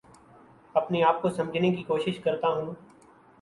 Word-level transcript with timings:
اپنے 0.75 1.03
آپ 1.03 1.21
کو 1.21 1.29
سمجھنے 1.29 1.69
کی 1.75 1.83
کوشش 1.83 2.19
کرتا 2.19 2.47
ہوں 2.47 2.73